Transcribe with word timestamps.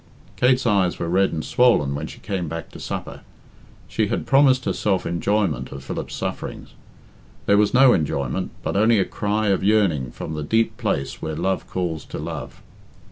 Kate's 0.35 0.65
eyes 0.65 0.97
were 0.97 1.07
red 1.07 1.31
and 1.31 1.45
swollen 1.45 1.93
when 1.93 2.07
she 2.07 2.17
came 2.21 2.47
back 2.47 2.71
to 2.71 2.79
supper. 2.79 3.21
She 3.87 4.07
had 4.07 4.25
promised 4.25 4.65
herself 4.65 5.05
enjoyment 5.05 5.71
of 5.71 5.83
Philip's 5.83 6.15
sufferings. 6.15 6.73
There 7.45 7.55
was 7.59 7.71
no 7.71 7.93
enjoyment, 7.93 8.49
but 8.63 8.75
only 8.75 8.97
a 8.97 9.05
cry 9.05 9.49
of 9.49 9.63
yearning 9.63 10.09
from 10.09 10.33
the 10.33 10.41
deep 10.41 10.75
place 10.77 11.21
where 11.21 11.35
love 11.35 11.67
calls 11.69 12.03
to 12.05 12.17
love. 12.17 12.63